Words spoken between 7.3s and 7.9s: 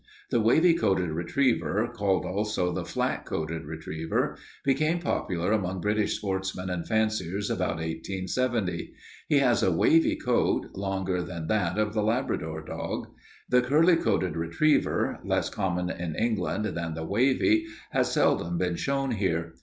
about